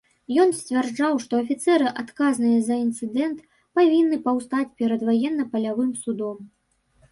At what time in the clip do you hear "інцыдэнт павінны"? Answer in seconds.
2.85-4.17